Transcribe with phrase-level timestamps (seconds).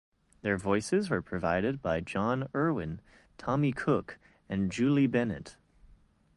[0.41, 3.01] Their voices were provided by John Erwin,
[3.37, 4.17] Tommy Cook
[4.49, 5.57] and Julie Bennett.